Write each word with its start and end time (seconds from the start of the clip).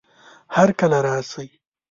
هرکله 0.55 0.99
راشئ! 1.07 1.47